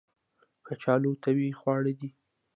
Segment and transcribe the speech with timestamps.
[0.65, 2.09] کچالو طبیعي خواړه دي